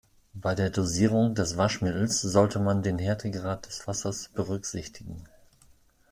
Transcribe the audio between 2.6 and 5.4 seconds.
den Härtegrad des Wassers berücksichtigen.